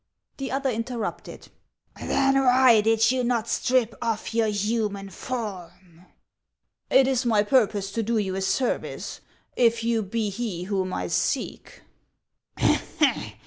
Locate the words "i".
10.91-11.05